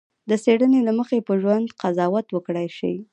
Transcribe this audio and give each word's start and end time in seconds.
د 0.29 0.31
څېړنې 0.43 0.79
له 0.87 0.91
مخې 0.99 1.19
په 1.27 1.33
ژوند 1.41 1.65
قضاوت 1.81 2.27
وکړای 2.31 2.67
شي. 2.77 2.93